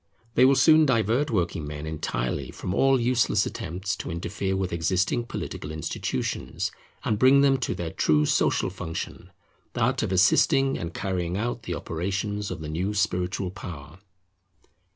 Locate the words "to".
3.97-4.09, 7.59-7.75